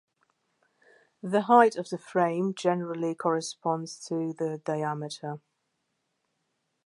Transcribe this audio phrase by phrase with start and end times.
[1.21, 5.41] The height of the frame generally corresponds to the diameter.